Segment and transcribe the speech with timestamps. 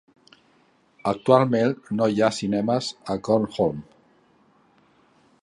[1.11, 3.87] Actualment no hi ha cinemes a Cornholme.